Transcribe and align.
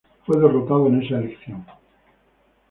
Fue 0.25 0.35
derrotado 0.39 0.87
en 0.87 1.03
esa 1.03 1.19
elección. 1.19 1.63